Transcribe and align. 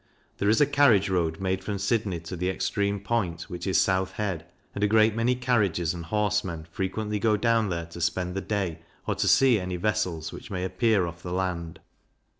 There 0.39 0.49
is 0.49 0.59
a 0.59 0.65
carriage 0.65 1.09
road 1.11 1.39
made 1.39 1.63
from 1.63 1.77
Sydney 1.77 2.19
to 2.21 2.35
the 2.35 2.49
extreme 2.49 3.01
point, 3.01 3.43
which 3.43 3.67
is 3.67 3.79
South 3.79 4.13
Head, 4.13 4.47
and 4.73 4.83
a 4.83 4.87
great 4.87 5.13
many 5.13 5.35
carriages 5.35 5.93
and 5.93 6.05
horsemen 6.05 6.65
frequently 6.71 7.19
go 7.19 7.37
down 7.37 7.69
there 7.69 7.85
to 7.85 8.01
spend 8.01 8.33
the 8.33 8.41
day, 8.41 8.79
or 9.05 9.13
to 9.13 9.27
see 9.27 9.59
any 9.59 9.75
vessels 9.75 10.33
which 10.33 10.49
may 10.49 10.63
appear 10.63 11.05
off 11.05 11.21
the 11.21 11.31
land. 11.31 11.81